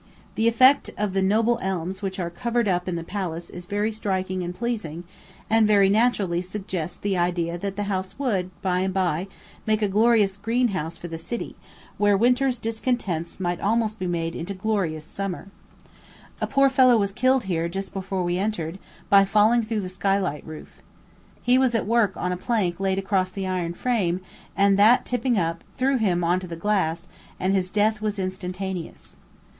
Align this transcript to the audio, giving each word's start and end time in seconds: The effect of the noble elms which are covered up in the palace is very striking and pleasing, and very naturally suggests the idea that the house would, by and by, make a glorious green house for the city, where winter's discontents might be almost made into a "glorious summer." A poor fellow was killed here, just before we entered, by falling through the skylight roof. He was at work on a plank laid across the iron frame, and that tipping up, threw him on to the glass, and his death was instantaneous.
The 0.33 0.47
effect 0.47 0.89
of 0.97 1.13
the 1.13 1.21
noble 1.21 1.59
elms 1.61 2.01
which 2.01 2.19
are 2.19 2.31
covered 2.31 2.67
up 2.67 2.87
in 2.87 2.95
the 2.95 3.03
palace 3.03 3.51
is 3.51 3.67
very 3.67 3.91
striking 3.91 4.41
and 4.41 4.55
pleasing, 4.55 5.03
and 5.47 5.67
very 5.67 5.89
naturally 5.89 6.41
suggests 6.41 6.97
the 6.97 7.15
idea 7.15 7.55
that 7.59 7.75
the 7.75 7.83
house 7.83 8.17
would, 8.17 8.49
by 8.63 8.79
and 8.79 8.95
by, 8.95 9.27
make 9.67 9.83
a 9.83 9.87
glorious 9.87 10.37
green 10.37 10.69
house 10.69 10.97
for 10.97 11.07
the 11.07 11.19
city, 11.19 11.55
where 11.99 12.17
winter's 12.17 12.57
discontents 12.57 13.39
might 13.39 13.57
be 13.59 13.61
almost 13.61 14.01
made 14.01 14.35
into 14.35 14.53
a 14.53 14.57
"glorious 14.57 15.05
summer." 15.05 15.49
A 16.41 16.47
poor 16.47 16.67
fellow 16.71 16.97
was 16.97 17.11
killed 17.11 17.43
here, 17.43 17.69
just 17.69 17.93
before 17.93 18.23
we 18.23 18.39
entered, 18.39 18.79
by 19.07 19.23
falling 19.23 19.61
through 19.61 19.81
the 19.81 19.87
skylight 19.87 20.43
roof. 20.43 20.81
He 21.43 21.59
was 21.59 21.75
at 21.75 21.85
work 21.85 22.17
on 22.17 22.31
a 22.31 22.37
plank 22.37 22.79
laid 22.79 22.97
across 22.97 23.29
the 23.29 23.45
iron 23.45 23.75
frame, 23.75 24.21
and 24.57 24.79
that 24.79 25.05
tipping 25.05 25.37
up, 25.37 25.63
threw 25.77 25.97
him 25.99 26.23
on 26.23 26.39
to 26.39 26.47
the 26.47 26.55
glass, 26.55 27.07
and 27.39 27.53
his 27.53 27.69
death 27.69 28.01
was 28.01 28.17
instantaneous. 28.17 29.15